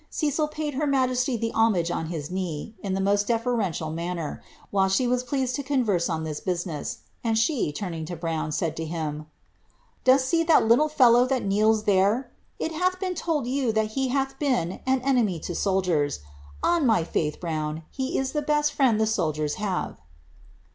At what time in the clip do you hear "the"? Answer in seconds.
1.37-1.51, 2.95-2.99, 18.31-18.41, 18.97-19.05